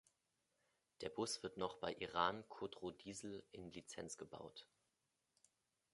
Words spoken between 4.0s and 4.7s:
gebaut.